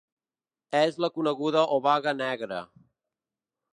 [0.79, 2.59] És la coneguda Obaga Negra.